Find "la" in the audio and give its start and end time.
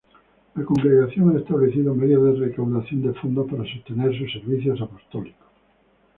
0.55-0.65